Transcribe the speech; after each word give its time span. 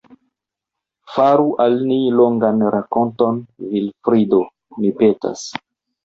Faru 1.15 1.49
al 1.65 1.75
ni 1.89 1.97
longan 2.19 2.63
rakonton, 2.75 3.37
Vilfrido, 3.75 4.39
mi 4.79 4.91
petas. 5.03 5.45